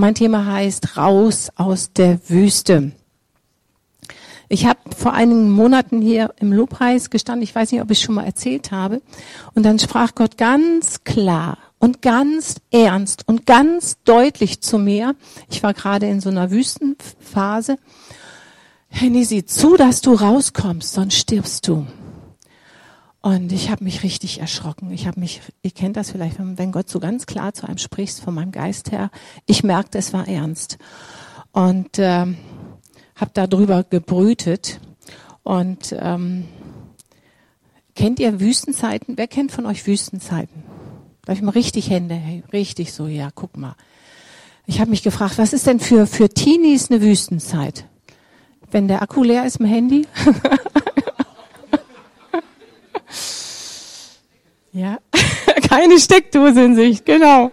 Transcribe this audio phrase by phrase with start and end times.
[0.00, 2.92] Mein Thema heißt Raus aus der Wüste.
[4.48, 8.14] Ich habe vor einigen Monaten hier im Lobpreis gestanden, ich weiß nicht, ob ich schon
[8.14, 9.02] mal erzählt habe,
[9.52, 15.16] und dann sprach Gott ganz klar und ganz ernst und ganz deutlich zu mir.
[15.50, 17.76] Ich war gerade in so einer Wüstenphase.
[18.88, 21.86] Henny, sieh zu, dass du rauskommst, sonst stirbst du.
[23.22, 24.90] Und ich habe mich richtig erschrocken.
[24.92, 28.18] Ich habe mich, ihr kennt das vielleicht, wenn Gott so ganz klar zu einem spricht,
[28.18, 29.10] von meinem Geist her.
[29.44, 30.78] Ich merkte, es war ernst.
[31.52, 32.26] Und äh,
[33.16, 34.80] habe darüber gebrütet.
[35.42, 36.48] Und ähm,
[37.94, 39.18] kennt ihr Wüstenzeiten?
[39.18, 40.62] Wer kennt von euch Wüstenzeiten?
[41.26, 42.42] Darf ich mal richtig Hände?
[42.52, 43.76] Richtig so, ja, guck mal.
[44.64, 47.84] Ich habe mich gefragt, was ist denn für, für Teenies eine Wüstenzeit?
[48.70, 50.06] Wenn der Akku leer ist im Handy?
[54.72, 54.98] Ja,
[55.68, 57.50] keine Steckdose in Sicht, genau.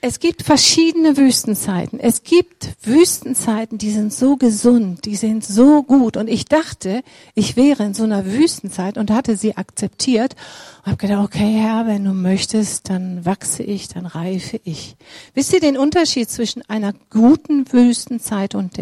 [0.00, 1.98] Es gibt verschiedene Wüstenzeiten.
[1.98, 6.16] Es gibt Wüstenzeiten, die sind so gesund, die sind so gut.
[6.16, 7.02] Und ich dachte,
[7.34, 10.36] ich wäre in so einer Wüstenzeit und hatte sie akzeptiert
[10.84, 14.96] und habe gedacht, okay, Herr, wenn du möchtest, dann wachse ich, dann reife ich.
[15.34, 18.78] Wisst ihr den Unterschied zwischen einer guten Wüstenzeit und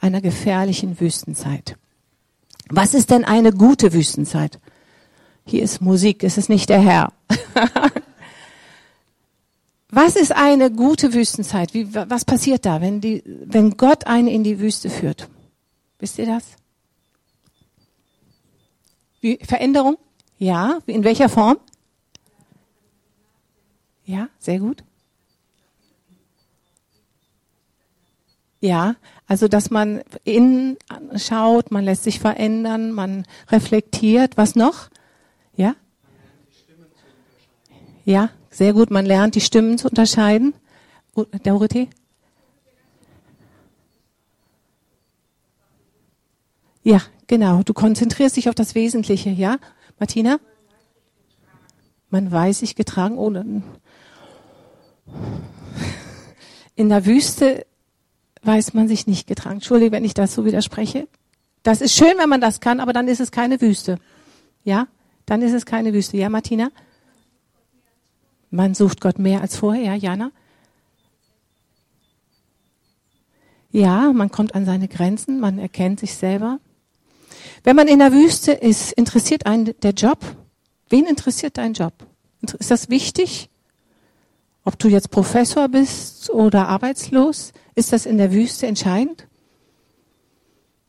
[0.00, 1.76] einer gefährlichen Wüstenzeit?
[2.68, 4.60] Was ist denn eine gute Wüstenzeit?
[5.44, 7.12] Hier ist Musik, es ist nicht der Herr.
[9.88, 11.74] was ist eine gute Wüstenzeit?
[11.74, 15.28] Wie, was passiert da, wenn, die, wenn Gott einen in die Wüste führt?
[15.98, 16.56] Wisst ihr das?
[19.20, 19.96] Wie, Veränderung?
[20.38, 20.80] Ja.
[20.86, 21.58] In welcher Form?
[24.04, 24.82] Ja, sehr gut.
[28.60, 28.94] Ja,
[29.26, 30.76] also dass man innen
[31.16, 34.36] schaut, man lässt sich verändern, man reflektiert.
[34.36, 34.88] Was noch?
[35.56, 35.76] Ja?
[38.04, 38.90] Ja, sehr gut.
[38.90, 40.54] Man lernt die Stimmen zu unterscheiden.
[41.44, 41.88] Dorothee?
[46.82, 47.62] Ja, genau.
[47.62, 49.58] Du konzentrierst dich auf das Wesentliche, ja?
[49.98, 50.38] Martina?
[52.10, 53.18] Man weiß sich getragen.
[53.18, 53.30] Oh,
[56.74, 57.66] in der Wüste
[58.42, 59.56] weiß man sich nicht getragen.
[59.56, 61.06] Entschuldige, wenn ich das so widerspreche.
[61.62, 63.98] Das ist schön, wenn man das kann, aber dann ist es keine Wüste.
[64.64, 64.88] Ja?
[65.32, 66.18] Dann ist es keine Wüste.
[66.18, 66.70] Ja, Martina?
[68.50, 69.82] Man sucht Gott mehr als vorher.
[69.82, 70.30] Ja, Jana?
[73.70, 76.60] Ja, man kommt an seine Grenzen, man erkennt sich selber.
[77.64, 80.18] Wenn man in der Wüste ist, interessiert einen der Job?
[80.90, 81.94] Wen interessiert dein Job?
[82.58, 83.48] Ist das wichtig?
[84.64, 89.26] Ob du jetzt Professor bist oder arbeitslos, ist das in der Wüste entscheidend?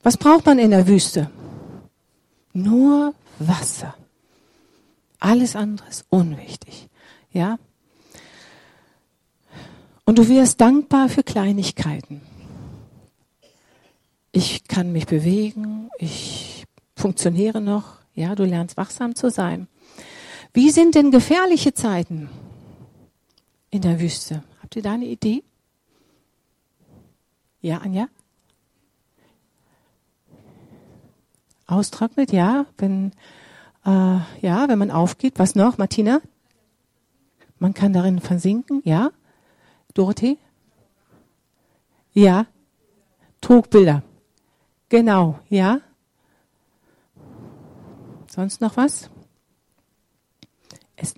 [0.02, 1.32] Was braucht man in der Wüste?
[2.52, 3.96] Nur Wasser.
[5.23, 6.89] Alles andere ist unwichtig.
[7.31, 7.57] Ja?
[10.03, 12.22] Und du wirst dankbar für Kleinigkeiten.
[14.34, 16.66] Ich kann mich bewegen, ich
[16.97, 19.69] funktioniere noch, ja, du lernst wachsam zu sein.
[20.51, 22.28] Wie sind denn gefährliche Zeiten
[23.69, 24.44] in der Wüste?
[24.61, 25.41] Habt ihr da eine Idee?
[27.61, 28.09] Ja, Anja?
[31.66, 33.13] Austrocknet, ja, wenn
[33.86, 35.40] äh, ja, wenn man aufgeht.
[35.40, 36.22] Was noch, Martina?
[37.60, 39.12] Man kann darin versinken, ja?
[39.94, 40.38] Dorothee?
[42.12, 42.48] Ja?
[43.42, 44.04] Trugbilder.
[44.90, 45.82] Genau, ja?
[48.28, 49.10] Sonst noch was?
[50.96, 51.14] Es,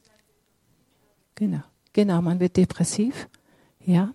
[1.35, 3.29] genau, genau, man wird depressiv,
[3.79, 4.13] ja?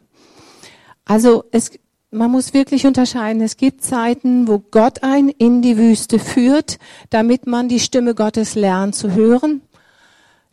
[1.05, 1.73] Also es
[2.11, 3.41] man muss wirklich unterscheiden.
[3.41, 6.79] Es gibt Zeiten, wo Gott einen in die Wüste führt,
[7.11, 9.63] damit man die Stimme Gottes lernt zu hören,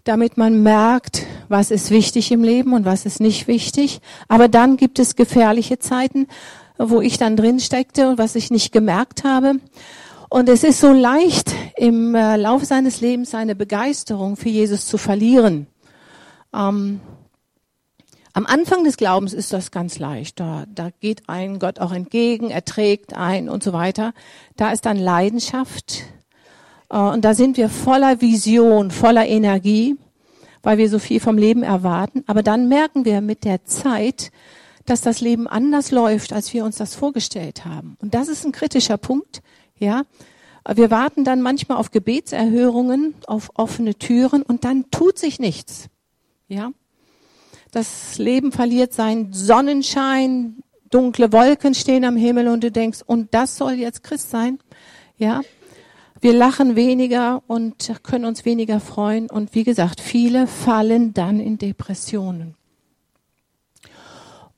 [0.03, 4.01] damit man merkt, was ist wichtig im Leben und was ist nicht wichtig.
[4.27, 6.27] Aber dann gibt es gefährliche Zeiten,
[6.77, 9.53] wo ich dann drin steckte und was ich nicht gemerkt habe.
[10.29, 14.97] Und es ist so leicht, im äh, Laufe seines Lebens seine Begeisterung für Jesus zu
[14.97, 15.67] verlieren.
[16.53, 16.99] Ähm,
[18.37, 20.39] am Anfang des Glaubens ist das ganz leicht.
[20.39, 24.13] Da, da geht ein Gott auch entgegen, er trägt ein und so weiter.
[24.55, 26.03] Da ist dann Leidenschaft.
[26.91, 29.95] Äh, und da sind wir voller Vision, voller Energie,
[30.61, 32.23] weil wir so viel vom Leben erwarten.
[32.27, 34.31] Aber dann merken wir mit der Zeit,
[34.85, 37.97] dass das Leben anders läuft, als wir uns das vorgestellt haben.
[38.03, 39.41] Und das ist ein kritischer Punkt,
[39.79, 40.03] ja.
[40.75, 45.87] Wir warten dann manchmal auf Gebetserhörungen, auf offene Türen und dann tut sich nichts,
[46.47, 46.71] ja.
[47.77, 53.55] Das Leben verliert seinen Sonnenschein, dunkle Wolken stehen am Himmel und du denkst, und das
[53.55, 54.57] soll jetzt Christ sein?
[55.19, 55.41] Ja.
[56.19, 59.29] Wir lachen weniger und können uns weniger freuen.
[59.29, 62.55] Und wie gesagt, viele fallen dann in Depressionen.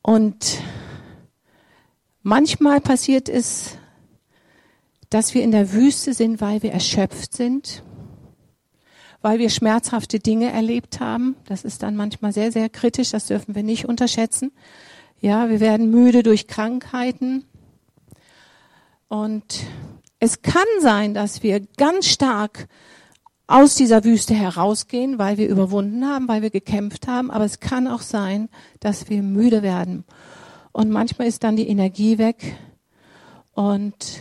[0.00, 0.62] Und
[2.22, 3.76] manchmal passiert es,
[5.10, 7.82] dass wir in der Wüste sind, weil wir erschöpft sind,
[9.22, 11.36] weil wir schmerzhafte Dinge erlebt haben.
[11.46, 14.52] Das ist dann manchmal sehr, sehr kritisch, das dürfen wir nicht unterschätzen.
[15.20, 17.44] Ja, wir werden müde durch Krankheiten.
[19.08, 19.44] Und
[20.18, 22.68] es kann sein, dass wir ganz stark
[23.46, 27.30] aus dieser Wüste herausgehen, weil wir überwunden haben, weil wir gekämpft haben.
[27.30, 30.04] Aber es kann auch sein, dass wir müde werden.
[30.72, 32.56] Und manchmal ist dann die Energie weg.
[33.54, 34.20] Und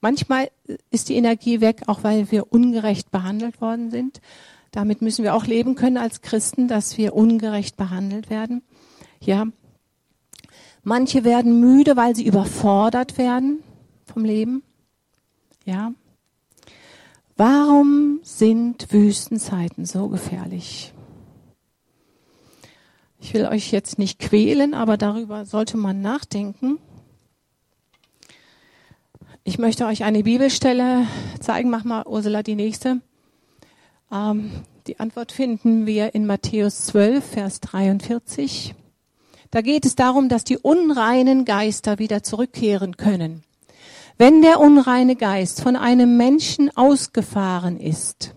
[0.00, 0.50] manchmal
[0.90, 4.20] ist die Energie weg, auch weil wir ungerecht behandelt worden sind.
[4.70, 8.62] Damit müssen wir auch leben können als Christen, dass wir ungerecht behandelt werden.
[9.20, 9.46] Ja.
[10.82, 13.62] Manche werden müde, weil sie überfordert werden
[14.06, 14.62] vom Leben.
[15.64, 15.92] Ja.
[17.36, 20.92] Warum sind Wüstenzeiten so gefährlich?
[23.20, 26.78] Ich will euch jetzt nicht quälen, aber darüber sollte man nachdenken.
[29.48, 31.06] Ich möchte euch eine Bibelstelle
[31.40, 31.70] zeigen.
[31.70, 33.00] Mach mal, Ursula, die nächste.
[34.12, 34.50] Ähm,
[34.86, 38.74] die Antwort finden wir in Matthäus 12, Vers 43.
[39.50, 43.42] Da geht es darum, dass die unreinen Geister wieder zurückkehren können.
[44.18, 48.34] Wenn der unreine Geist von einem Menschen ausgefahren ist,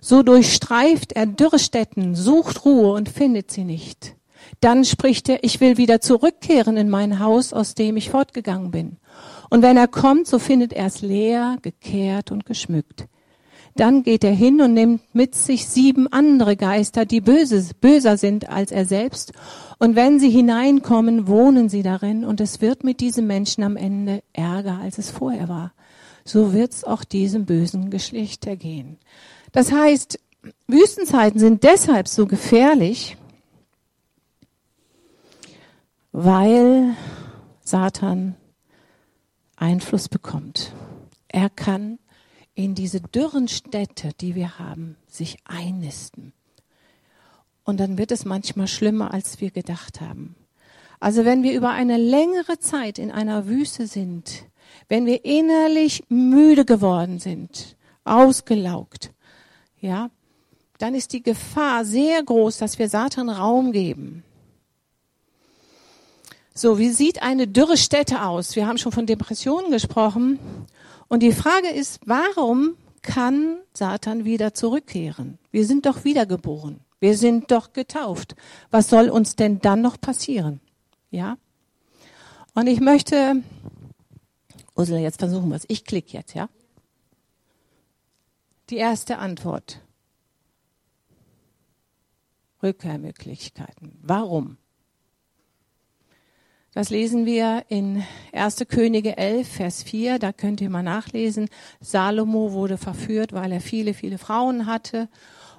[0.00, 4.16] so durchstreift er Dürrstätten, sucht Ruhe und findet sie nicht.
[4.60, 8.96] Dann spricht er, ich will wieder zurückkehren in mein Haus, aus dem ich fortgegangen bin.
[9.50, 13.06] Und wenn er kommt, so findet er es leer, gekehrt und geschmückt.
[13.78, 18.48] Dann geht er hin und nimmt mit sich sieben andere Geister, die böse, böser sind
[18.48, 19.32] als er selbst.
[19.78, 22.24] Und wenn sie hineinkommen, wohnen sie darin.
[22.24, 25.72] Und es wird mit diesem Menschen am Ende ärger, als es vorher war.
[26.24, 28.98] So wird es auch diesem bösen Geschlecht ergehen.
[29.52, 30.18] Das heißt,
[30.66, 33.16] Wüstenzeiten sind deshalb so gefährlich,
[36.12, 36.96] weil
[37.60, 38.34] Satan
[39.58, 40.72] Einfluss bekommt.
[41.28, 41.98] Er kann
[42.54, 46.32] in diese dürren Städte, die wir haben, sich einnisten.
[47.64, 50.34] Und dann wird es manchmal schlimmer, als wir gedacht haben.
[51.00, 54.44] Also wenn wir über eine längere Zeit in einer Wüste sind,
[54.88, 59.12] wenn wir innerlich müde geworden sind, ausgelaugt,
[59.80, 60.10] ja,
[60.78, 64.24] dann ist die Gefahr sehr groß, dass wir Satan Raum geben.
[66.58, 68.56] So, wie sieht eine dürre Stätte aus?
[68.56, 70.40] Wir haben schon von Depressionen gesprochen.
[71.06, 75.38] Und die Frage ist, warum kann Satan wieder zurückkehren?
[75.52, 76.80] Wir sind doch wiedergeboren.
[76.98, 78.34] Wir sind doch getauft.
[78.72, 80.60] Was soll uns denn dann noch passieren?
[81.12, 81.38] Ja?
[82.54, 83.44] Und ich möchte,
[84.74, 85.64] Ursula, jetzt versuchen wir es.
[85.68, 86.48] Ich klicke jetzt, ja?
[88.68, 89.80] Die erste Antwort.
[92.64, 93.96] Rückkehrmöglichkeiten.
[94.02, 94.56] Warum?
[96.74, 98.66] Das lesen wir in 1.
[98.68, 100.18] Könige 11, Vers 4.
[100.18, 101.48] Da könnt ihr mal nachlesen.
[101.80, 105.08] Salomo wurde verführt, weil er viele, viele Frauen hatte.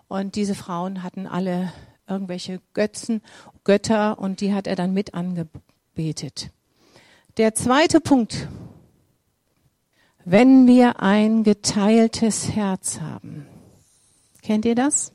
[0.07, 1.73] Und diese Frauen hatten alle
[2.07, 3.21] irgendwelche Götzen,
[3.63, 6.51] Götter und die hat er dann mit angebetet.
[7.37, 8.47] Der zweite Punkt.
[10.25, 13.47] Wenn wir ein geteiltes Herz haben.
[14.43, 15.11] Kennt ihr das?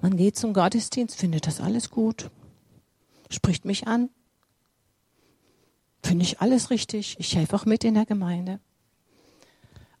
[0.00, 2.30] Man geht zum Gottesdienst, findet das alles gut,
[3.30, 4.10] spricht mich an,
[6.04, 7.16] Finde ich alles richtig.
[7.18, 8.60] Ich helfe auch mit in der Gemeinde.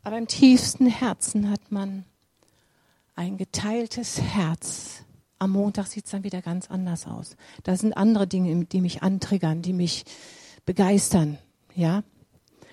[0.02, 2.04] Aber im tiefsten Herzen hat man
[3.14, 5.04] ein geteiltes Herz.
[5.38, 7.36] Am Montag sieht es dann wieder ganz anders aus.
[7.62, 10.04] Da sind andere Dinge, die mich antriggern, die mich
[10.66, 11.38] begeistern.
[11.74, 12.04] Ja,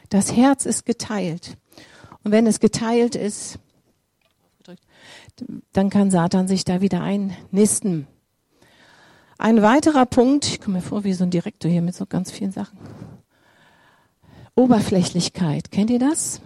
[0.09, 1.57] das Herz ist geteilt.
[2.25, 3.59] Und wenn es geteilt ist,
[5.71, 8.07] dann kann Satan sich da wieder einnisten.
[9.37, 12.29] Ein weiterer Punkt, ich komme mir vor wie so ein Direktor hier mit so ganz
[12.29, 12.77] vielen Sachen.
[14.55, 15.71] Oberflächlichkeit.
[15.71, 16.41] Kennt ihr das?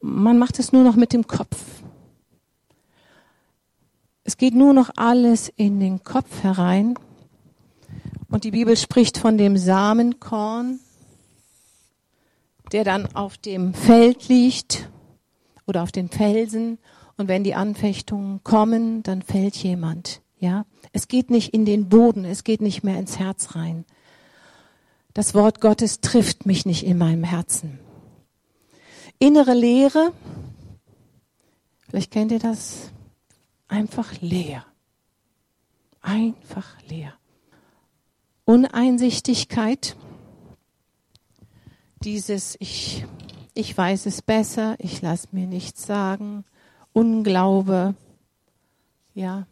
[0.00, 1.82] Man macht es nur noch mit dem Kopf.
[4.24, 6.94] Es geht nur noch alles in den Kopf herein.
[8.28, 10.80] Und die Bibel spricht von dem Samenkorn,
[12.72, 14.88] der dann auf dem Feld liegt
[15.66, 16.78] oder auf den Felsen.
[17.16, 20.22] Und wenn die Anfechtungen kommen, dann fällt jemand.
[20.38, 23.84] Ja, es geht nicht in den Boden, es geht nicht mehr ins Herz rein.
[25.14, 27.78] Das Wort Gottes trifft mich nicht in meinem Herzen.
[29.18, 30.12] Innere Leere,
[31.88, 32.90] vielleicht kennt ihr das,
[33.68, 34.64] einfach leer.
[36.00, 37.12] Einfach leer.
[38.44, 39.96] Uneinsichtigkeit,
[42.02, 43.04] dieses ich,
[43.54, 46.44] ich weiß es besser, ich lasse mir nichts sagen,
[46.92, 47.94] Unglaube,
[49.14, 49.46] ja.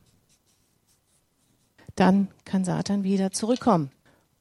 [1.94, 3.90] dann kann Satan wieder zurückkommen.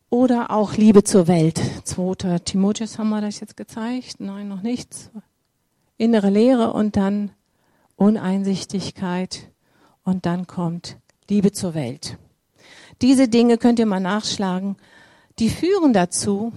[0.09, 1.61] Oder auch Liebe zur Welt.
[1.83, 2.39] 2.
[2.39, 4.19] Timotheus haben wir das jetzt gezeigt.
[4.19, 5.11] Nein, noch nichts.
[5.97, 7.31] Innere Leere und dann
[7.95, 9.51] Uneinsichtigkeit
[10.03, 10.97] und dann kommt
[11.29, 12.17] Liebe zur Welt.
[13.01, 14.77] Diese Dinge könnt ihr mal nachschlagen.
[15.37, 16.53] Die führen dazu,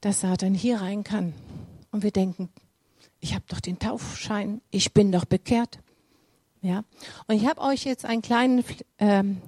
[0.00, 1.34] dass Satan hier rein kann.
[1.90, 2.50] Und wir denken,
[3.18, 5.80] ich habe doch den Taufschein, ich bin doch bekehrt.
[6.62, 6.84] Ja.
[7.26, 8.64] Und ich habe euch jetzt einen kleinen
[8.98, 9.38] ähm,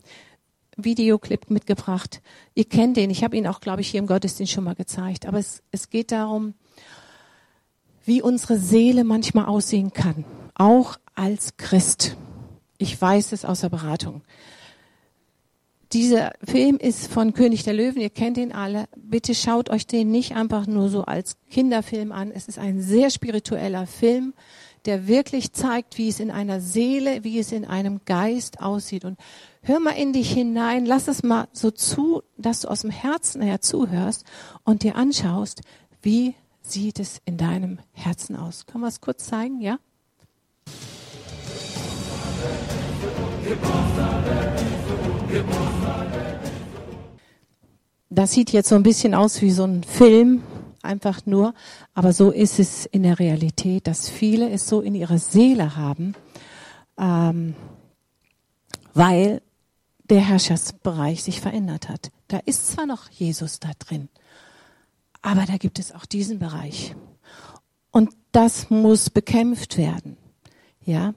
[0.84, 2.22] Videoclip mitgebracht.
[2.54, 3.10] Ihr kennt den.
[3.10, 5.26] Ich habe ihn auch, glaube ich, hier im Gottesdienst schon mal gezeigt.
[5.26, 6.54] Aber es, es geht darum,
[8.04, 10.24] wie unsere Seele manchmal aussehen kann,
[10.54, 12.16] auch als Christ.
[12.78, 14.22] Ich weiß es aus der Beratung.
[15.92, 18.86] Dieser Film ist von König der Löwen, ihr kennt ihn alle.
[18.96, 22.30] Bitte schaut euch den nicht einfach nur so als Kinderfilm an.
[22.30, 24.32] Es ist ein sehr spiritueller Film,
[24.84, 29.04] der wirklich zeigt, wie es in einer Seele, wie es in einem Geist aussieht.
[29.04, 29.18] Und
[29.62, 33.42] hör mal in dich hinein, lass es mal so zu, dass du aus dem Herzen
[33.42, 34.24] her zuhörst
[34.64, 35.62] und dir anschaust,
[36.02, 38.66] wie sieht es in deinem Herzen aus?
[38.66, 39.78] Können wir es kurz zeigen, ja?
[48.10, 50.42] Das sieht jetzt so ein bisschen aus wie so ein Film,
[50.82, 51.54] einfach nur,
[51.94, 56.14] aber so ist es in der Realität, dass viele es so in ihrer Seele haben,
[56.98, 57.54] ähm,
[58.94, 59.42] weil
[60.10, 62.10] der Herrschaftsbereich sich verändert hat.
[62.28, 64.08] Da ist zwar noch Jesus da drin,
[65.22, 66.94] aber da gibt es auch diesen Bereich.
[67.90, 70.16] Und das muss bekämpft werden.
[70.84, 71.14] Ja.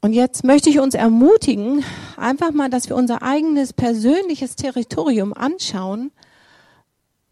[0.00, 1.84] Und jetzt möchte ich uns ermutigen,
[2.16, 6.10] einfach mal, dass wir unser eigenes persönliches Territorium anschauen.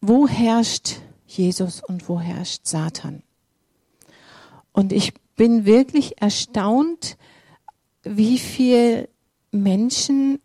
[0.00, 3.22] Wo herrscht Jesus und wo herrscht Satan?
[4.72, 7.16] Und ich bin wirklich erstaunt,
[8.02, 9.08] wie viel
[9.50, 10.40] Menschen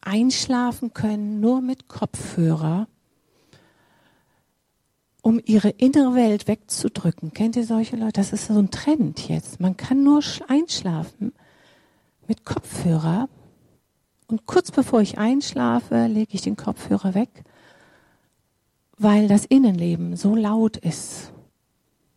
[0.00, 2.86] einschlafen können, nur mit Kopfhörer,
[5.22, 7.32] um ihre innere Welt wegzudrücken.
[7.32, 8.14] Kennt ihr solche Leute?
[8.14, 9.60] Das ist so ein Trend jetzt.
[9.60, 11.32] Man kann nur einschlafen
[12.26, 13.28] mit Kopfhörer.
[14.26, 17.44] Und kurz bevor ich einschlafe, lege ich den Kopfhörer weg,
[18.98, 21.32] weil das Innenleben so laut ist.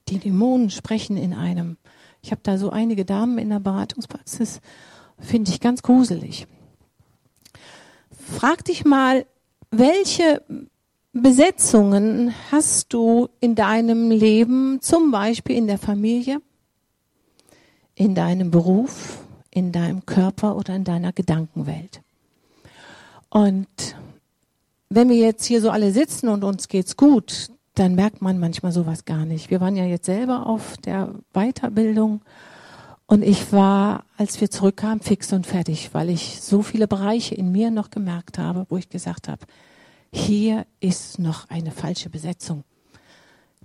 [0.10, 1.78] Die Dämonen sprechen in einem.
[2.22, 4.62] Ich habe da so einige Damen in der Beratungspraxis,
[5.20, 6.48] finde ich ganz gruselig.
[8.12, 9.26] Frag dich mal,
[9.72, 10.42] welche
[11.14, 16.42] Besetzungen hast du in deinem Leben, zum Beispiel in der Familie,
[17.94, 19.20] in deinem Beruf,
[19.52, 22.02] in deinem Körper oder in deiner Gedankenwelt?
[23.30, 23.96] Und
[24.90, 28.72] wenn wir jetzt hier so alle sitzen und uns geht's gut, dann merkt man manchmal
[28.72, 29.50] sowas gar nicht.
[29.50, 32.22] Wir waren ja jetzt selber auf der Weiterbildung
[33.08, 37.52] und ich war, als wir zurückkamen, fix und fertig, weil ich so viele Bereiche in
[37.52, 39.46] mir noch gemerkt habe, wo ich gesagt habe,
[40.12, 42.64] hier ist noch eine falsche Besetzung.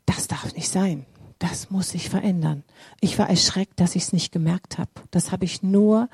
[0.04, 1.06] Das darf nicht sein.
[1.38, 2.64] Das muss sich verändern.
[3.00, 4.90] Ich war erschreckt, dass ich es nicht gemerkt habe.
[5.10, 6.10] Das habe ich nur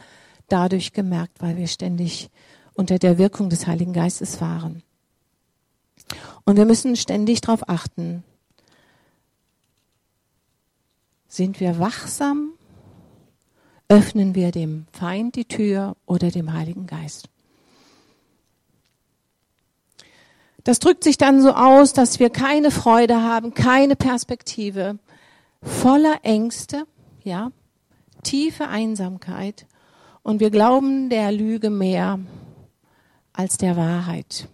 [0.48, 2.30] dadurch gemerkt, weil wir ständig
[2.74, 4.84] unter der Wirkung des Heiligen Geistes waren.
[6.44, 8.24] Und wir müssen ständig darauf achten.
[11.28, 12.56] Sind wir wachsam
[13.88, 17.28] öffnen wir dem Feind die Tür oder dem Heiligen Geist.
[20.64, 24.98] Das drückt sich dann so aus, dass wir keine Freude haben, keine Perspektive,
[25.62, 26.86] voller Ängste,
[27.22, 27.52] ja,
[28.24, 29.66] tiefe Einsamkeit
[30.24, 32.18] und wir glauben der Lüge mehr
[33.32, 34.48] als der Wahrheit.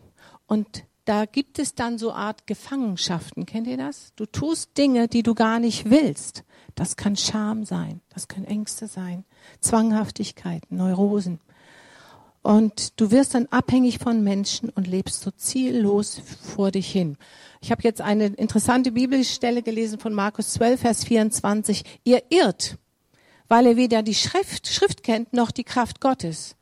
[0.46, 3.44] Und da gibt es dann so Art Gefangenschaften.
[3.44, 4.14] Kennt ihr das?
[4.16, 6.42] Du tust Dinge, die du gar nicht willst.
[6.74, 9.26] Das kann Scham sein, das können Ängste sein,
[9.60, 11.38] Zwanghaftigkeiten, Neurosen.
[12.40, 16.22] Und du wirst dann abhängig von Menschen und lebst so ziellos
[16.54, 17.18] vor dich hin.
[17.60, 21.84] Ich habe jetzt eine interessante Bibelstelle gelesen von Markus 12, Vers 24.
[22.04, 22.78] Ihr irrt,
[23.48, 26.56] weil ihr weder die Schrift, Schrift kennt noch die Kraft Gottes.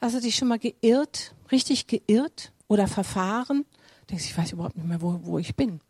[0.00, 3.66] Hast du dich schon mal geirrt, richtig geirrt oder verfahren?
[4.12, 5.80] Denkst, ich weiß überhaupt nicht mehr, wo, wo ich bin.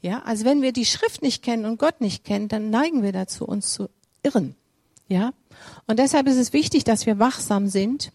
[0.00, 3.12] Ja, also wenn wir die Schrift nicht kennen und Gott nicht kennen, dann neigen wir
[3.12, 3.90] dazu, uns zu
[4.22, 4.56] irren.
[5.06, 5.34] Ja,
[5.86, 8.10] und deshalb ist es wichtig, dass wir wachsam sind,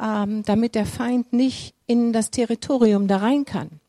[0.00, 3.80] ähm, damit der Feind nicht in das Territorium da rein kann.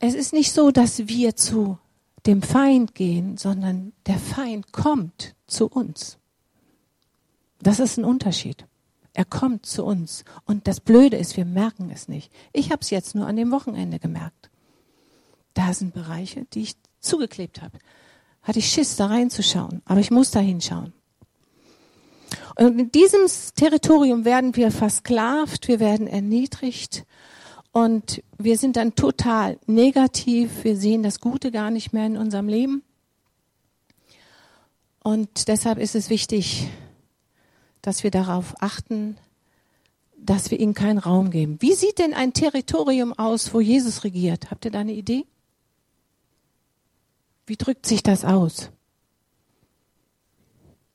[0.00, 1.78] Es ist nicht so, dass wir zu
[2.26, 6.18] dem Feind gehen, sondern der Feind kommt zu uns.
[7.60, 8.66] Das ist ein Unterschied.
[9.12, 10.24] Er kommt zu uns.
[10.44, 12.32] Und das Blöde ist, wir merken es nicht.
[12.52, 14.50] Ich habe es jetzt nur an dem Wochenende gemerkt.
[15.54, 17.78] Da sind Bereiche, die ich zugeklebt habe.
[18.42, 19.82] Hatte ich Schiss, da reinzuschauen.
[19.84, 20.92] Aber ich muss da hinschauen.
[22.56, 23.26] Und in diesem
[23.56, 27.04] Territorium werden wir versklavt, wir werden erniedrigt
[27.72, 30.64] und wir sind dann total negativ.
[30.64, 32.82] Wir sehen das Gute gar nicht mehr in unserem Leben.
[35.02, 36.68] Und deshalb ist es wichtig,
[37.82, 39.16] dass wir darauf achten,
[40.16, 41.60] dass wir ihnen keinen Raum geben.
[41.60, 44.50] Wie sieht denn ein Territorium aus, wo Jesus regiert?
[44.50, 45.26] Habt ihr da eine Idee?
[47.46, 48.70] Wie drückt sich das aus?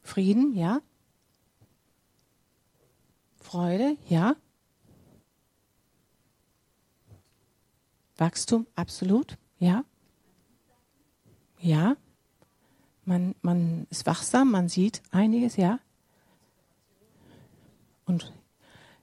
[0.02, 0.82] Frieden, ja?
[3.40, 4.36] Freude, ja?
[8.18, 9.84] Wachstum, absolut, ja?
[11.60, 11.98] Ja?
[13.04, 15.80] Man, man ist wachsam, man sieht einiges, ja?
[18.06, 18.34] Und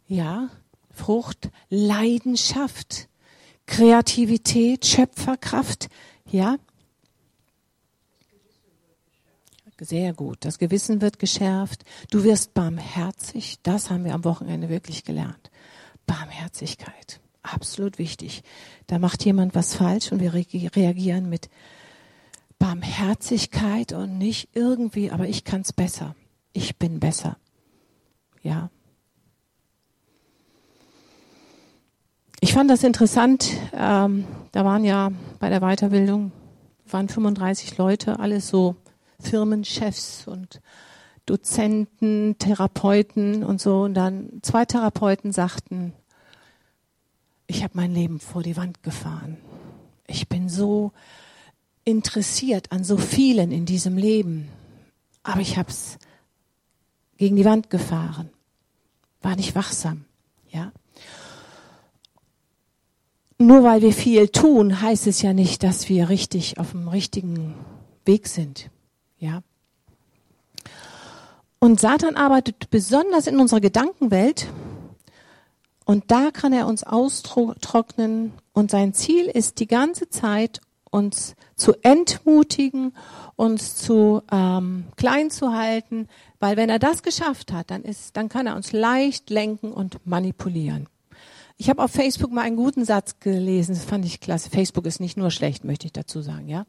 [0.06, 0.50] ja,
[0.90, 3.08] Frucht, Leidenschaft,
[3.66, 5.88] Kreativität, Schöpferkraft,
[6.30, 6.56] ja?
[9.80, 10.44] Sehr gut.
[10.44, 11.82] Das Gewissen wird geschärft.
[12.10, 13.58] Du wirst barmherzig.
[13.64, 15.50] Das haben wir am Wochenende wirklich gelernt.
[16.06, 17.20] Barmherzigkeit.
[17.42, 18.44] Absolut wichtig.
[18.86, 21.48] Da macht jemand was falsch und wir reagieren mit
[22.60, 26.14] Barmherzigkeit und nicht irgendwie, aber ich kann es besser.
[26.52, 27.36] Ich bin besser.
[28.42, 28.70] Ja.
[32.44, 33.52] Ich fand das interessant.
[33.72, 36.32] Ähm, da waren ja bei der Weiterbildung
[36.86, 38.74] waren 35 Leute, alles so
[39.20, 40.60] Firmenchefs und
[41.24, 43.82] Dozenten, Therapeuten und so.
[43.82, 45.92] Und dann zwei Therapeuten sagten,
[47.46, 49.36] ich habe mein Leben vor die Wand gefahren.
[50.08, 50.90] Ich bin so
[51.84, 54.48] interessiert an so vielen in diesem Leben,
[55.22, 55.96] aber ich habe es
[57.18, 58.30] gegen die Wand gefahren,
[59.20, 60.06] war nicht wachsam,
[60.50, 60.72] ja.
[63.42, 67.54] Nur weil wir viel tun, heißt es ja nicht, dass wir richtig auf dem richtigen
[68.04, 68.70] Weg sind.
[69.18, 69.42] Ja.
[71.58, 74.46] Und Satan arbeitet besonders in unserer Gedankenwelt.
[75.84, 78.32] Und da kann er uns austrocknen.
[78.52, 80.60] Und sein Ziel ist die ganze Zeit,
[80.92, 82.94] uns zu entmutigen,
[83.34, 86.06] uns zu ähm, klein zu halten.
[86.38, 89.98] Weil wenn er das geschafft hat, dann, ist, dann kann er uns leicht lenken und
[90.06, 90.86] manipulieren.
[91.62, 94.50] Ich habe auf Facebook mal einen guten Satz gelesen, das fand ich klasse.
[94.50, 96.66] Facebook ist nicht nur schlecht, möchte ich dazu sagen, ja.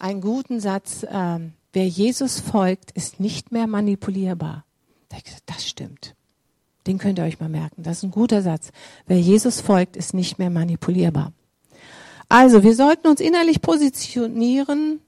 [0.00, 4.64] Einen guten Satz, ähm, wer Jesus folgt, ist nicht mehr manipulierbar.
[5.46, 6.16] Das stimmt.
[6.88, 7.84] Den könnt ihr euch mal merken.
[7.84, 8.72] Das ist ein guter Satz.
[9.06, 11.32] Wer Jesus folgt, ist nicht mehr manipulierbar.
[12.28, 15.02] Also, wir sollten uns innerlich positionieren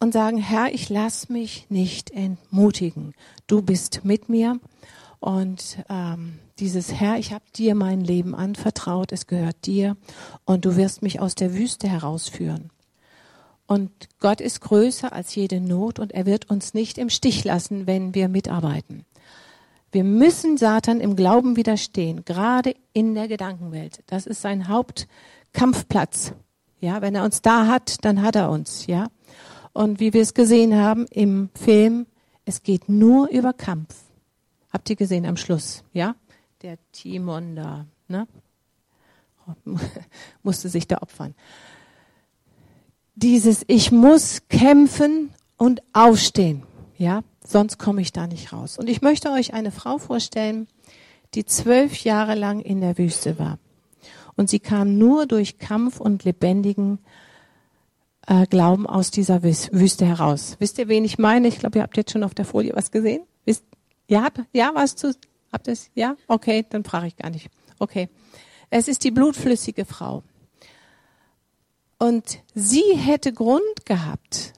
[0.00, 3.12] und sagen, Herr, ich lass mich nicht entmutigen.
[3.46, 4.58] Du bist mit mir
[5.20, 9.96] und ähm, dieses Herr, ich habe dir mein Leben anvertraut, es gehört dir
[10.44, 12.70] und du wirst mich aus der Wüste herausführen.
[13.66, 17.86] Und Gott ist größer als jede Not und er wird uns nicht im Stich lassen,
[17.86, 19.04] wenn wir mitarbeiten.
[19.92, 24.02] Wir müssen Satan im Glauben widerstehen, gerade in der Gedankenwelt.
[24.06, 26.32] Das ist sein Hauptkampfplatz.
[26.80, 29.08] Ja, wenn er uns da hat, dann hat er uns, ja.
[29.72, 32.06] Und wie wir es gesehen haben im Film,
[32.44, 33.94] es geht nur über Kampf.
[34.72, 36.14] Habt ihr gesehen am Schluss, ja?
[36.62, 38.26] Der Timon da, ne?
[40.42, 41.34] musste sich da opfern
[43.18, 46.62] dieses Ich muss kämpfen und aufstehen.
[46.96, 48.78] Ja, sonst komme ich da nicht raus.
[48.78, 50.68] Und ich möchte euch eine Frau vorstellen,
[51.34, 53.58] die zwölf Jahre lang in der Wüste war.
[54.36, 57.00] Und sie kam nur durch Kampf und lebendigen
[58.26, 60.56] äh, Glauben aus dieser Wüste heraus.
[60.60, 61.48] Wisst ihr, wen ich meine?
[61.48, 63.22] Ich glaube, ihr habt jetzt schon auf der Folie was gesehen.
[63.44, 63.64] Wisst,
[64.08, 65.12] ja, ja, was zu,
[65.52, 65.90] habt ihr es?
[65.94, 66.16] Ja?
[66.26, 67.48] Okay, dann frage ich gar nicht.
[67.78, 68.08] Okay.
[68.70, 70.22] Es ist die blutflüssige Frau.
[71.98, 74.52] Und sie hätte Grund gehabt,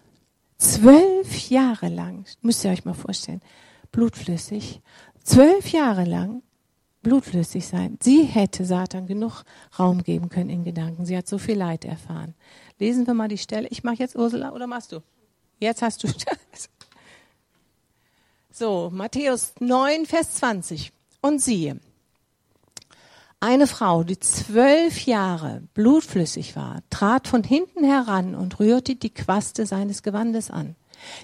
[0.59, 3.41] zwölf Jahre lang, müsst ihr euch mal vorstellen,
[3.93, 4.83] blutflüssig,
[5.23, 6.43] zwölf Jahre lang
[7.03, 7.99] blutflüssig sein.
[8.03, 9.45] Sie hätte Satan genug
[9.79, 11.07] Raum geben können in Gedanken.
[11.07, 12.35] Sie hat so viel Leid erfahren.
[12.79, 13.69] Lesen wir mal die Stelle.
[13.69, 15.01] Ich mache jetzt Ursula oder machst du?
[15.59, 16.09] Jetzt hast du.
[18.61, 20.93] so, Matthäus 9, Vers 20.
[21.23, 21.81] Und siehe,
[23.41, 29.65] eine Frau, die zwölf Jahre blutflüssig war, trat von hinten heran und rührte die Quaste
[29.65, 30.77] seines Gewandes an.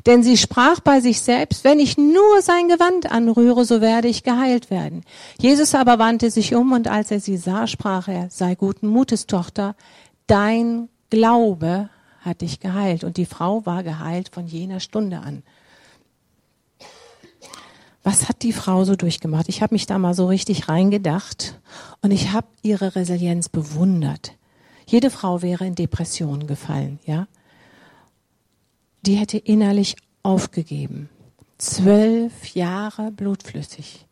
[0.07, 4.22] Denn sie sprach bei sich selbst, wenn ich nur sein Gewand anrühre, so werde ich
[4.22, 5.05] geheilt werden.
[5.38, 9.27] Jesus aber wandte sich um und als er sie sah, sprach er, sei guten Mutes,
[9.27, 9.77] Tochter,
[10.27, 11.90] dein Glaube
[12.22, 13.05] hat dich geheilt.
[13.05, 15.42] Und die Frau war geheilt von jener Stunde an.
[18.07, 19.49] Was hat die Frau so durchgemacht?
[19.49, 21.59] Ich habe mich da mal so richtig reingedacht
[22.03, 24.37] und ich habe ihre Resilienz bewundert.
[24.87, 27.27] Jede Frau wäre in Depressionen gefallen, ja?
[29.03, 31.09] Die hätte innerlich aufgegeben.
[31.59, 34.07] Zwölf Jahre blutflüssig.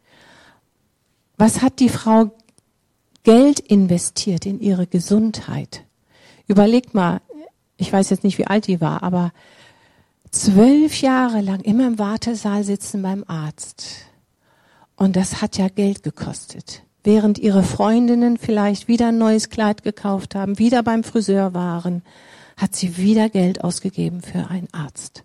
[1.37, 2.33] Was hat die Frau
[3.23, 5.85] Geld investiert in ihre Gesundheit?
[6.49, 7.21] Überlegt mal,
[7.77, 9.33] ich weiß jetzt nicht, wie alt die war, aber
[10.35, 14.07] zwölf Jahre lang immer im Wartesaal sitzen beim Arzt.
[14.97, 16.83] Und das hat ja Geld gekostet.
[17.03, 22.03] Während ihre Freundinnen vielleicht wieder ein neues Kleid gekauft haben, wieder beim Friseur waren,
[22.57, 25.25] hat sie wieder Geld ausgegeben für einen Arzt.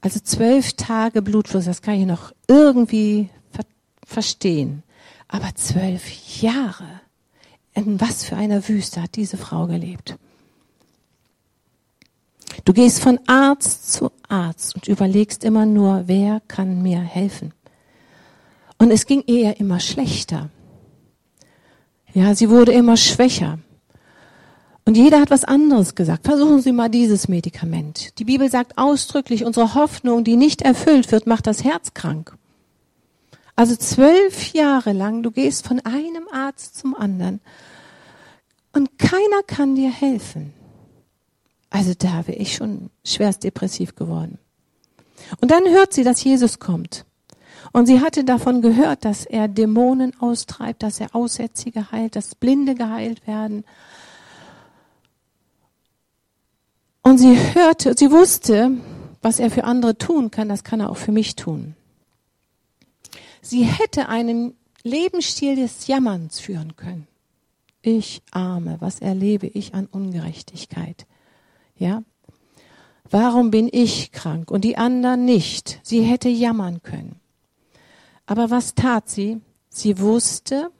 [0.00, 3.64] Also zwölf Tage Blutfluss, das kann ich noch irgendwie ver
[4.04, 4.82] verstehen.
[5.28, 7.00] Aber zwölf Jahre,
[7.74, 10.16] in was für einer Wüste hat diese Frau gelebt?
[12.64, 17.52] Du gehst von Arzt zu Arzt und überlegst immer nur, wer kann mir helfen?
[18.78, 20.50] Und es ging eher immer schlechter.
[22.12, 23.58] Ja, sie wurde immer schwächer.
[24.84, 26.26] Und jeder hat was anderes gesagt.
[26.26, 28.18] Versuchen Sie mal dieses Medikament.
[28.18, 32.36] Die Bibel sagt ausdrücklich, unsere Hoffnung, die nicht erfüllt wird, macht das Herz krank.
[33.54, 37.40] Also zwölf Jahre lang, du gehst von einem Arzt zum anderen
[38.72, 40.52] und keiner kann dir helfen.
[41.72, 44.38] Also da wäre ich schon schwerst depressiv geworden.
[45.40, 47.06] Und dann hört sie, dass Jesus kommt.
[47.72, 52.74] Und sie hatte davon gehört, dass er Dämonen austreibt, dass er Aussätzige heilt, dass Blinde
[52.74, 53.64] geheilt werden.
[57.02, 58.72] Und sie hörte, sie wusste,
[59.22, 61.74] was er für andere tun kann, das kann er auch für mich tun.
[63.40, 67.06] Sie hätte einen Lebensstil des Jammerns führen können.
[67.80, 71.06] Ich arme, was erlebe ich an Ungerechtigkeit?
[71.82, 72.04] Ja?
[73.10, 75.80] Warum bin ich krank und die anderen nicht?
[75.82, 77.16] Sie hätte jammern können.
[78.24, 79.40] Aber was tat sie?
[79.68, 80.70] Sie wusste,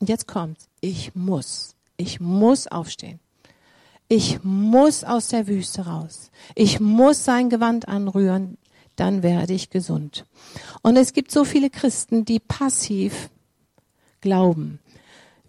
[0.00, 3.20] und jetzt kommt's, ich muss, ich muss aufstehen.
[4.08, 6.32] Ich muss aus der Wüste raus.
[6.56, 8.58] Ich muss sein Gewand anrühren,
[8.96, 10.26] dann werde ich gesund.
[10.82, 13.30] Und es gibt so viele Christen, die passiv
[14.20, 14.80] glauben.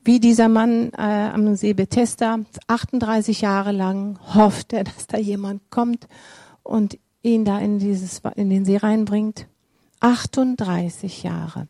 [0.04, 5.70] Wie dieser Mann äh, am See Bethesda, 38 Jahre lang hofft er, dass da jemand
[5.70, 6.08] kommt
[6.64, 9.48] und ihn da in, dieses, in den See reinbringt.
[10.00, 11.68] 38 Jahre.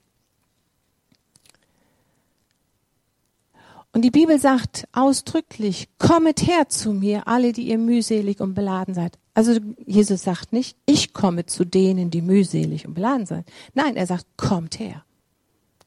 [3.91, 8.93] Und die Bibel sagt ausdrücklich, kommet her zu mir, alle, die ihr mühselig und beladen
[8.93, 9.17] seid.
[9.33, 13.45] Also Jesus sagt nicht, ich komme zu denen, die mühselig und beladen sind.
[13.73, 15.03] Nein, er sagt, kommt her.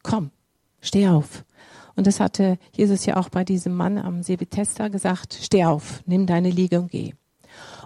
[0.02, 0.30] Komm,
[0.82, 1.44] steh auf.
[1.96, 6.26] Und das hatte Jesus ja auch bei diesem Mann am See gesagt, steh auf, nimm
[6.26, 7.14] deine Liege und geh.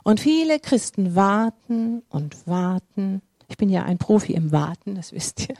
[0.02, 3.22] Und viele Christen warten und warten.
[3.48, 5.56] Ich bin ja ein Profi im Warten, das wisst ihr.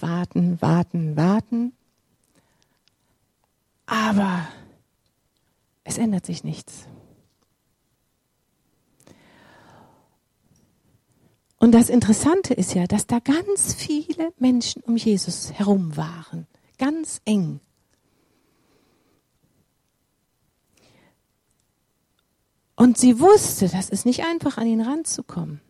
[0.00, 1.72] Warten, warten, warten.
[3.86, 4.48] Aber
[5.84, 6.88] es ändert sich nichts.
[11.62, 16.48] Und das Interessante ist ja, dass da ganz viele Menschen um Jesus herum waren.
[16.76, 17.60] Ganz eng.
[22.74, 25.60] Und sie wusste, das ist nicht einfach, an ihn ranzukommen.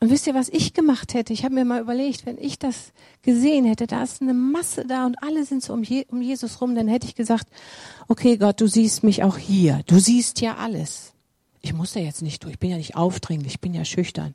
[0.00, 1.32] Und wisst ihr, was ich gemacht hätte?
[1.32, 5.06] Ich habe mir mal überlegt, wenn ich das gesehen hätte, da ist eine Masse da
[5.06, 7.46] und alle sind so um, Je um Jesus rum, dann hätte ich gesagt,
[8.08, 9.82] okay Gott, du siehst mich auch hier.
[9.86, 11.12] Du siehst ja alles.
[11.60, 12.54] Ich muss da jetzt nicht durch.
[12.54, 14.34] Ich bin ja nicht aufdringlich, ich bin ja schüchtern.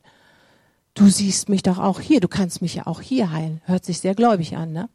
[0.98, 2.20] Du siehst mich doch auch hier.
[2.20, 3.62] Du kannst mich ja auch hier heilen.
[3.66, 4.90] Hört sich sehr gläubig an, ne?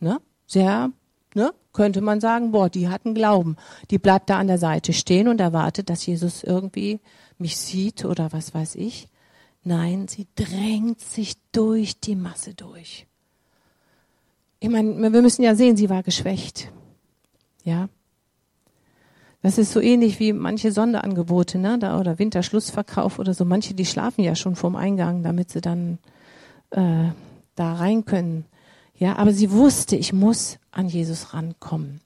[0.00, 0.20] Ne?
[0.44, 0.90] Sehr,
[1.34, 1.52] ne?
[1.72, 3.56] Könnte man sagen, boah, die hatten Glauben.
[3.92, 6.98] Die bleibt da an der Seite stehen und erwartet, dass Jesus irgendwie
[7.38, 9.08] mich sieht oder was weiß ich.
[9.62, 13.06] Nein, sie drängt sich durch die Masse durch.
[14.58, 16.72] Ich meine, wir müssen ja sehen, sie war geschwächt.
[17.62, 17.88] Ja.
[19.42, 23.44] Das ist so ähnlich wie manche Sonderangebote, ne, da, oder Winterschlussverkauf oder so.
[23.44, 25.98] Manche, die schlafen ja schon vorm Eingang, damit sie dann
[26.70, 27.10] äh,
[27.54, 28.46] da rein können.
[28.96, 32.00] Ja, aber sie wusste, ich muss an Jesus rankommen.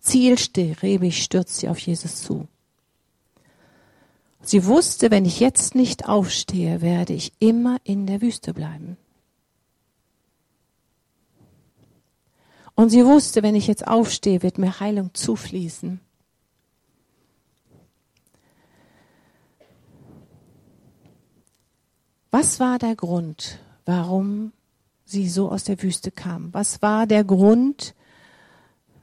[0.00, 2.48] Zielstrebig stürzt sie auf Jesus zu.
[4.42, 8.96] Sie wusste, wenn ich jetzt nicht aufstehe, werde ich immer in der Wüste bleiben.
[12.80, 16.00] Und sie wusste, wenn ich jetzt aufstehe, wird mir Heilung zufließen.
[22.30, 24.52] Was war der Grund, warum
[25.04, 26.54] sie so aus der Wüste kam?
[26.54, 27.94] Was war der Grund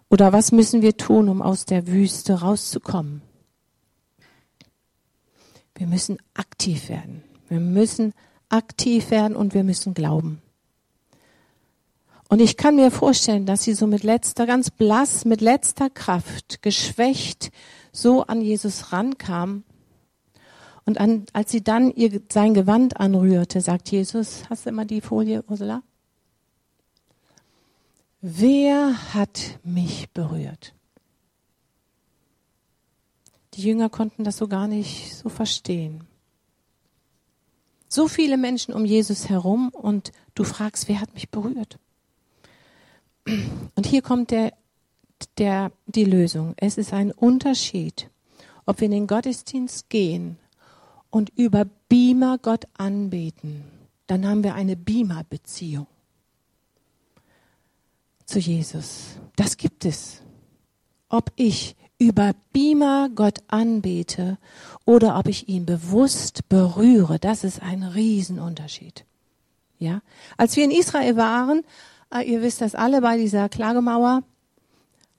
[0.10, 3.22] oder was müssen wir tun, um aus der Wüste rauszukommen?
[5.76, 7.22] Wir müssen aktiv werden.
[7.48, 8.16] Wir müssen
[8.50, 10.42] aktiv werden und wir müssen glauben.
[12.30, 16.62] Und ich kann mir vorstellen, dass sie so mit letzter, ganz blass, mit letzter Kraft,
[16.62, 17.52] geschwächt,
[17.94, 19.64] so an Jesus rankam.
[20.86, 25.02] Und an, als sie dann ihr, sein Gewand anrührte, sagt Jesus, hast du immer die
[25.02, 25.84] Folie, Ursula?
[28.22, 30.74] Wer hat mich berührt?
[33.54, 36.04] Die Jünger konnten das so gar nicht so verstehen.
[37.88, 41.80] So viele Menschen um Jesus herum und du fragst, wer hat mich berührt?
[43.76, 44.54] Und hier kommt der,
[45.38, 46.54] der, die Lösung.
[46.58, 48.10] Es ist ein Unterschied,
[48.66, 50.38] ob wir in den Gottesdienst gehen
[51.10, 53.64] und über Beamer Gott anbeten.
[54.08, 55.88] Dann haben wir eine Beamer-Beziehung
[58.26, 59.18] zu Jesus.
[59.36, 60.22] Das gibt es.
[61.10, 64.38] Ob ich über Beamer Gott anbete
[64.86, 69.06] oder ob ich ihn bewusst berühre, das ist ein Riesenunterschied.
[69.80, 70.02] Ja,
[70.38, 71.64] als wir in Israel waren,
[72.26, 74.24] ihr wisst das alle bei dieser Klagemauer,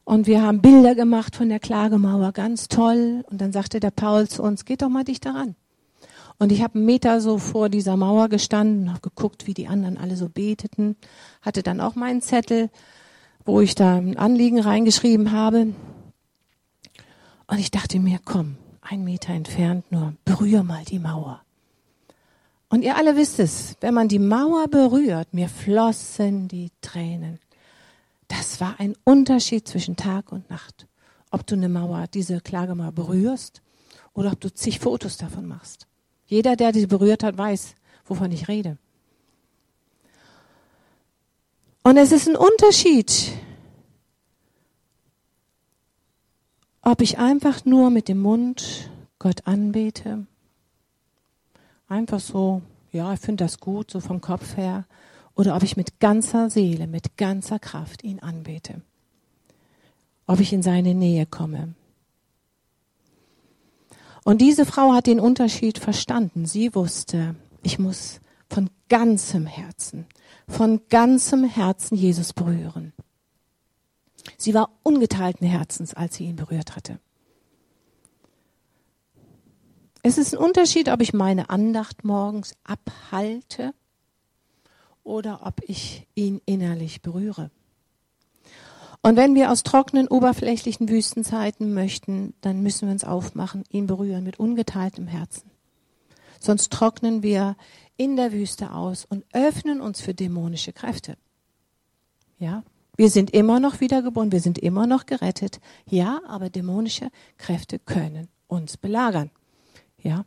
[0.09, 3.27] und wir haben Bilder gemacht von der Klagemauer, ganz toll.
[3.31, 5.55] Und dann sagte der Paul zu uns, geht doch mal dichter ran.
[6.39, 9.99] Und ich habe einen Meter so vor dieser Mauer gestanden, habe geguckt, wie die anderen
[9.99, 10.97] alle so beteten,
[11.43, 12.71] hatte dann auch meinen Zettel,
[13.45, 15.75] wo ich da ein Anliegen reingeschrieben habe.
[17.47, 21.43] Und ich dachte mir, komm, ein Meter entfernt nur, berühr mal die Mauer.
[22.71, 27.39] Und ihr alle wisst es, wenn man die Mauer berührt, mir flossen die Tränen.
[28.29, 30.87] Das war ein Unterschied zwischen Tag und Nacht.
[31.31, 33.63] Ob du eine Mauer, diese Klagemauer berührst
[34.13, 35.87] oder ob du zig Fotos davon machst.
[36.27, 38.77] Jeder, der die berührt hat, weiß, wovon ich rede.
[41.83, 43.33] Und es ist ein Unterschied,
[46.83, 50.27] ob ich einfach nur mit dem Mund Gott anbete,
[51.89, 54.85] einfach so, ja, ich finde das gut, so vom Kopf her,
[55.35, 58.83] oder ob ich mit ganzer Seele, mit ganzer Kraft ihn anbete,
[60.27, 61.75] ob ich in seine Nähe komme.
[64.25, 66.45] Und diese Frau hat den Unterschied verstanden.
[66.45, 68.21] Sie wusste, ich muss
[68.51, 70.07] von ganzem Herzen,
[70.47, 72.93] von ganzem Herzen Jesus berühren.
[74.37, 76.99] Sie war ungeteilten Herzens, als sie ihn berührt hatte.
[80.03, 83.75] Es ist ein Unterschied, ob ich meine Andacht morgens abhalte
[85.03, 87.51] oder ob ich ihn innerlich berühre.
[89.03, 94.25] Und wenn wir aus trockenen, oberflächlichen Wüstenzeiten möchten, dann müssen wir uns aufmachen, ihn berühren
[94.25, 95.51] mit ungeteiltem Herzen.
[96.41, 97.57] Sonst trocknen wir
[97.97, 101.17] in der Wüste aus und öffnen uns für dämonische Kräfte.
[102.39, 102.63] Ja,
[102.97, 105.61] wir sind immer noch wiedergeboren, wir sind immer noch gerettet.
[105.89, 109.31] Ja, aber dämonische Kräfte können uns belagern.
[110.03, 110.25] Ja,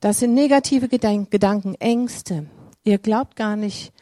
[0.00, 2.46] das sind negative Gedanken, Ängste.
[2.84, 3.92] Ihr glaubt gar nicht,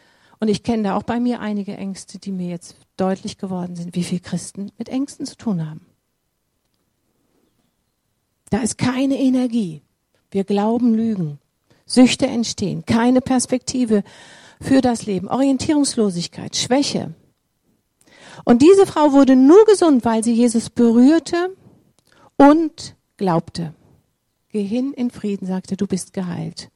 [0.40, 3.94] und ich kenne da auch bei mir einige Ängste, die mir jetzt deutlich geworden sind,
[3.94, 5.86] wie viel Christen mit Ängsten zu tun haben.
[8.50, 9.82] Da ist keine Energie.
[10.30, 11.38] Wir glauben Lügen.
[11.86, 14.04] Süchte entstehen, keine Perspektive
[14.60, 17.14] für das Leben, Orientierungslosigkeit, Schwäche.
[18.44, 21.56] Und diese Frau wurde nur gesund, weil sie Jesus berührte
[22.36, 23.74] und glaubte.
[24.54, 26.70] Geh hin in Frieden, sagte, du bist geheilt.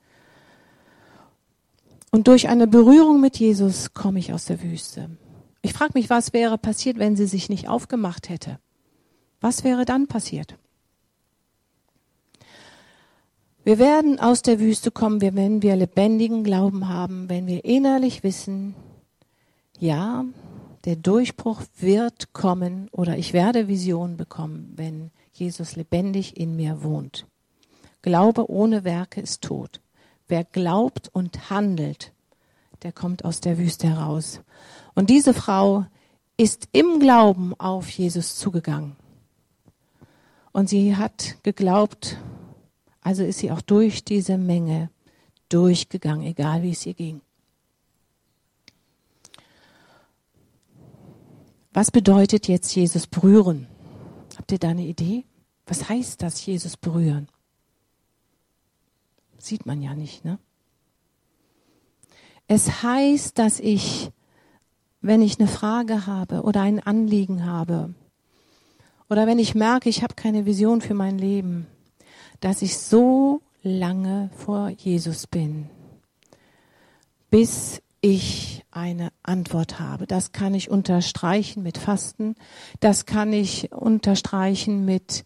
[2.11, 5.11] Und durch eine Berührung mit Jesus komme ich aus der Wüste.
[5.63, 8.59] Ich frage mich, was wäre passiert, wenn sie sich nicht aufgemacht hätte?
[9.41, 10.57] Was wäre dann passiert?
[13.63, 18.75] Wir werden aus der Wüste kommen, wenn wir lebendigen Glauben haben, wenn wir innerlich wissen,
[19.79, 20.25] ja,
[20.85, 27.25] der Durchbruch wird kommen oder ich werde Visionen bekommen, wenn Jesus lebendig in mir wohnt.
[28.03, 29.81] Glaube ohne Werke ist tot.
[30.29, 32.13] Wer glaubt und handelt,
[32.83, 34.41] der kommt aus der Wüste heraus.
[34.95, 35.87] Und diese Frau
[36.37, 38.97] ist im Glauben auf Jesus zugegangen.
[40.53, 42.17] Und sie hat geglaubt,
[43.01, 44.91] also ist sie auch durch diese Menge
[45.49, 47.21] durchgegangen, egal wie es ihr ging.
[51.73, 53.69] Was bedeutet jetzt Jesus berühren?
[54.37, 55.25] Habt ihr da eine Idee?
[55.67, 57.29] Was heißt das, Jesus berühren?
[59.39, 60.39] Sieht man ja nicht, ne?
[62.49, 64.11] Es heißt, dass ich,
[65.01, 67.95] wenn ich eine Frage habe oder ein Anliegen habe
[69.11, 71.67] oder wenn ich merke, ich habe keine Vision für mein Leben,
[72.41, 75.69] dass ich so lange vor Jesus bin,
[77.31, 80.07] bis ich eine Antwort habe.
[80.07, 82.35] Das kann ich unterstreichen mit Fasten,
[82.81, 85.25] das kann ich unterstreichen mit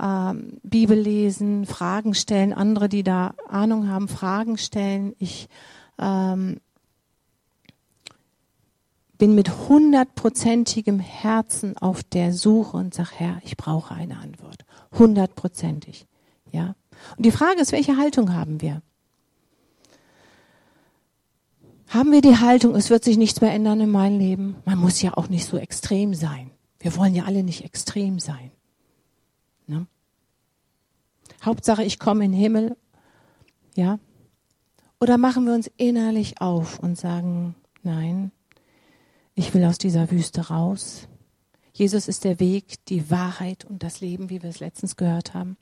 [0.00, 5.14] ähm, Bibel lesen, Fragen stellen, andere, die da Ahnung haben, Fragen stellen.
[5.18, 5.48] Ich
[5.98, 6.60] ähm,
[9.18, 14.64] bin mit hundertprozentigem Herzen auf der Suche und sage, Herr, ich brauche eine Antwort.
[14.98, 16.06] Hundertprozentig.
[16.50, 16.74] Ja.
[17.16, 18.82] Und die Frage ist, welche Haltung haben wir?
[21.88, 24.56] Haben wir die Haltung, es wird sich nichts mehr ändern in meinem Leben?
[24.64, 26.52] Man muss ja auch nicht so extrem sein.
[26.78, 28.52] Wir wollen ja alle nicht extrem sein.
[29.70, 29.86] Ne?
[31.42, 32.76] Hauptsache, ich komme in den Himmel.
[33.76, 34.00] Ja.
[35.00, 37.54] Oder machen wir uns innerlich auf und sagen,
[37.84, 38.32] nein,
[39.34, 41.06] ich will aus dieser Wüste raus.
[41.72, 45.56] Jesus ist der Weg, die Wahrheit und das Leben, wie wir es letztens gehört haben.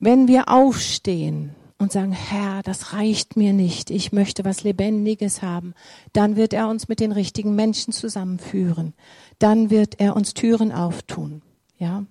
[0.00, 5.74] Wenn wir aufstehen und sagen, Herr, das reicht mir nicht, ich möchte was Lebendiges haben,
[6.12, 8.94] dann wird er uns mit den richtigen Menschen zusammenführen.
[9.38, 11.42] Dann wird er uns Türen auftun.
[11.78, 12.04] Ja.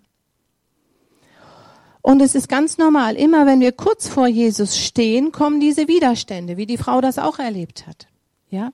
[2.01, 6.57] Und es ist ganz normal, immer wenn wir kurz vor Jesus stehen, kommen diese Widerstände,
[6.57, 8.07] wie die Frau das auch erlebt hat.
[8.49, 8.73] Ja.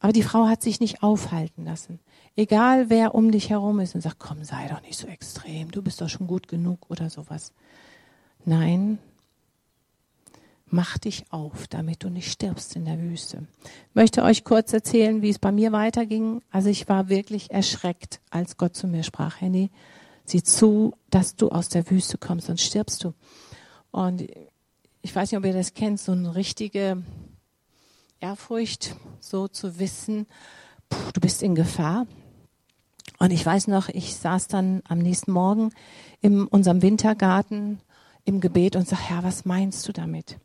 [0.00, 1.98] Aber die Frau hat sich nicht aufhalten lassen.
[2.36, 5.82] Egal wer um dich herum ist und sagt, komm, sei doch nicht so extrem, du
[5.82, 7.52] bist doch schon gut genug oder sowas.
[8.44, 8.98] Nein,
[10.72, 13.46] mach dich auf, damit du nicht stirbst in der Wüste.
[13.62, 16.42] Ich möchte euch kurz erzählen, wie es bei mir weiterging.
[16.50, 19.70] Also ich war wirklich erschreckt, als Gott zu mir sprach, Henny,
[20.24, 23.14] sieh zu, dass du aus der Wüste kommst, sonst stirbst du.
[23.90, 24.26] Und
[25.02, 27.02] ich weiß nicht, ob ihr das kennt, so eine richtige
[28.20, 30.26] Ehrfurcht, so zu wissen,
[30.88, 32.06] puh, du bist in Gefahr.
[33.18, 35.72] Und ich weiß noch, ich saß dann am nächsten Morgen
[36.20, 37.80] in unserem Wintergarten
[38.24, 40.38] im Gebet und sag, Herr, was meinst du damit?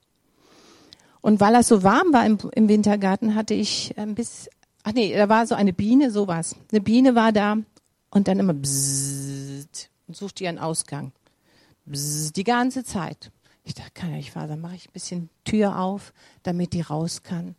[1.26, 4.52] Und weil es so warm war im, im Wintergarten, hatte ich ein bisschen,
[4.84, 6.56] ach nee, da war so eine Biene, sowas.
[6.72, 7.58] Eine Biene war da
[8.12, 11.14] und dann immer bzzzt und suchte ihren Ausgang.
[11.88, 13.32] Bzzzt, die ganze Zeit.
[13.64, 16.82] Ich dachte, kann ja nicht wahr sein, mache ich ein bisschen Tür auf, damit die
[16.82, 17.56] raus kann.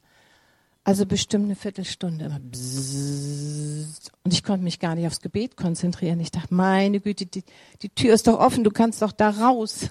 [0.85, 2.27] Also bestimmt eine Viertelstunde.
[2.27, 4.13] Immer bzzzt.
[4.23, 6.21] Und ich konnte mich gar nicht aufs Gebet konzentrieren.
[6.21, 7.43] Ich dachte, meine Güte, die,
[7.83, 9.91] die Tür ist doch offen, du kannst doch da raus.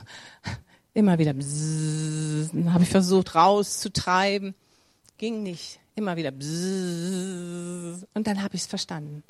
[0.96, 1.34] Immer wieder.
[1.34, 4.56] Bzzz, habe ich versucht rauszutreiben.
[5.18, 5.80] Ging nicht.
[5.94, 6.32] Immer wieder.
[6.32, 9.22] Bzzz, und dann habe ich es verstanden.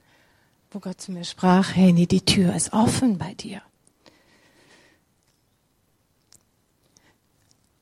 [0.69, 3.61] Wo Gott zu mir sprach, hey, die Tür ist offen bei dir.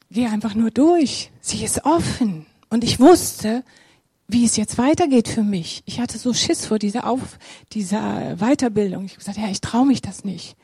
[0.09, 1.31] Geh einfach nur durch.
[1.41, 2.45] Sie ist offen.
[2.69, 3.65] Und ich wusste,
[4.29, 5.83] wie es jetzt weitergeht für mich.
[5.85, 7.37] Ich hatte so Schiss vor dieser, Auf,
[7.73, 9.03] dieser Weiterbildung.
[9.05, 10.55] Ich habe gesagt, ja, ich traue mich das nicht.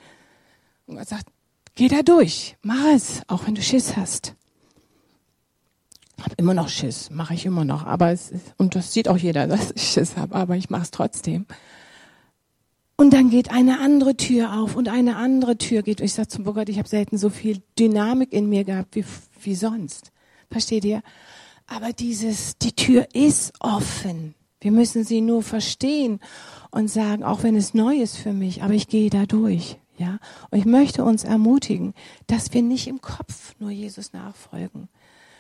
[0.86, 1.28] Und er sagt,
[1.80, 4.36] Geh da durch, mach es, auch wenn du Schiss hast.
[6.22, 9.16] Hab immer noch Schiss, mache ich immer noch, aber es ist, und das sieht auch
[9.16, 11.46] jeder, dass ich Schiss habe, aber ich mache es trotzdem.
[12.98, 16.02] Und dann geht eine andere Tür auf und eine andere Tür geht.
[16.02, 19.06] Und ich sage zum Burgert, ich habe selten so viel Dynamik in mir gehabt wie,
[19.42, 20.12] wie sonst.
[20.52, 21.02] Versteht ihr?
[21.66, 24.36] Aber dieses, die Tür ist offen.
[24.60, 26.20] Wir müssen sie nur verstehen
[26.72, 29.78] und sagen, auch wenn es neu ist für mich, aber ich gehe da durch.
[30.00, 30.18] Ja,
[30.50, 31.94] und ich möchte uns ermutigen,
[32.26, 34.88] dass wir nicht im Kopf nur Jesus nachfolgen,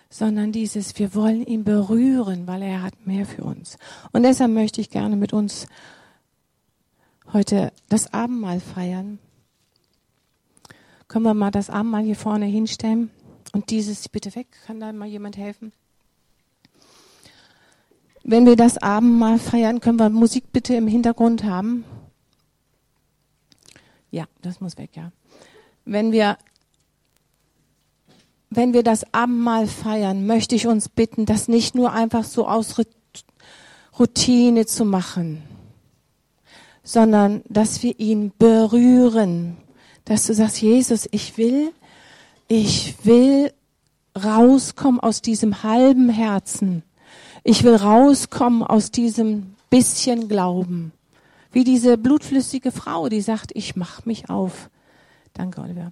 [0.09, 3.77] sondern dieses, wir wollen ihn berühren, weil er hat mehr für uns.
[4.11, 5.65] Und deshalb möchte ich gerne mit uns
[7.31, 9.19] heute das Abendmahl feiern.
[11.07, 13.11] Können wir mal das Abendmahl hier vorne hinstellen?
[13.53, 15.71] Und dieses, bitte weg, kann da mal jemand helfen?
[18.25, 21.85] Wenn wir das Abendmahl feiern, können wir Musik bitte im Hintergrund haben?
[24.11, 25.11] Ja, das muss weg, ja.
[25.85, 26.37] Wenn wir,
[28.49, 32.75] wenn wir das Abendmahl feiern, möchte ich uns bitten, das nicht nur einfach so aus
[33.97, 35.43] Routine zu machen,
[36.83, 39.57] sondern dass wir ihn berühren,
[40.05, 41.71] dass du sagst, Jesus, ich will,
[42.47, 43.53] ich will
[44.15, 46.83] rauskommen aus diesem halben Herzen.
[47.43, 50.91] Ich will rauskommen aus diesem bisschen Glauben.
[51.51, 54.69] Wie diese blutflüssige Frau, die sagt, ich mach mich auf.
[55.33, 55.91] Danke, Oliver.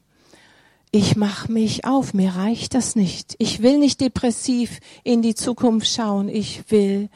[0.91, 3.35] Ich mach mich auf, mir reicht das nicht.
[3.39, 6.29] Ich will nicht depressiv in die Zukunft schauen.
[6.29, 7.09] Ich will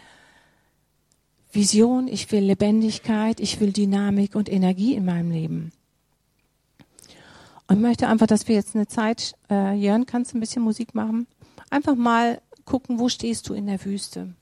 [1.52, 5.72] Vision, ich will Lebendigkeit, ich will Dynamik und Energie in meinem Leben.
[7.68, 10.94] Und möchte einfach, dass wir jetzt eine Zeit, äh, Jörn, kannst du ein bisschen Musik
[10.94, 11.28] machen?
[11.70, 14.34] Einfach mal gucken, wo stehst du in der Wüste?